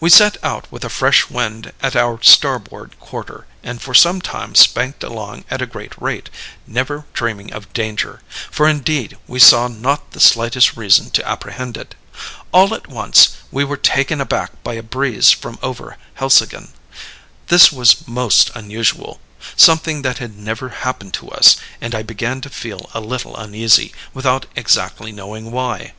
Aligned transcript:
"We 0.00 0.10
set 0.10 0.36
out 0.42 0.66
with 0.72 0.84
a 0.84 0.88
fresh 0.88 1.30
wind 1.30 1.72
at 1.80 1.94
our 1.94 2.20
starboard 2.22 2.98
quarter, 2.98 3.46
and 3.62 3.80
for 3.80 3.94
some 3.94 4.20
time 4.20 4.56
spanked 4.56 5.04
along 5.04 5.44
at 5.48 5.62
a 5.62 5.64
great 5.66 5.92
rate, 6.02 6.28
never 6.66 7.06
dreaming 7.12 7.52
of 7.52 7.72
danger; 7.72 8.20
for 8.50 8.68
indeed 8.68 9.16
we 9.28 9.38
saw 9.38 9.68
not 9.68 10.10
the 10.10 10.18
slightest 10.18 10.76
reason 10.76 11.08
to 11.12 11.28
apprehend 11.28 11.76
it. 11.76 11.94
All 12.50 12.74
at 12.74 12.88
once 12.88 13.28
we 13.52 13.62
were 13.62 13.76
taken 13.76 14.20
aback 14.20 14.50
by 14.64 14.74
a 14.74 14.82
breeze 14.82 15.30
from 15.30 15.56
over 15.62 15.98
Helseggen. 16.14 16.70
This 17.46 17.70
was 17.70 18.08
most 18.08 18.50
unusual; 18.56 19.20
something 19.54 20.02
that 20.02 20.18
had 20.18 20.36
never 20.36 20.70
happened 20.82 21.14
to 21.14 21.30
us, 21.30 21.54
and 21.80 21.94
I 21.94 22.02
began 22.02 22.40
to 22.40 22.50
feel 22.50 22.90
a 22.92 22.98
little 23.00 23.36
uneasy, 23.36 23.92
without 24.12 24.46
exactly 24.56 25.12
knowing 25.12 25.52
why. 25.52 25.92